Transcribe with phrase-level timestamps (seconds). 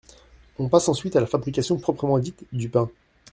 [0.57, 2.89] On passe ensuite à la fabrication proprement dite du pain.